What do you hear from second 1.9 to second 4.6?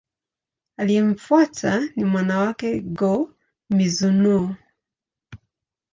ni mwana wake, Go-Mizunoo.